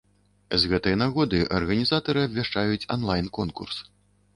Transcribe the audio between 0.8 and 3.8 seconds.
нагоды арганізатары абвяшчаюць онлайн-конкурс.